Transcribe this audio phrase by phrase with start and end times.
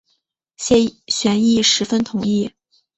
[0.57, 0.77] 谢
[1.09, 2.51] 玄亦十分同意。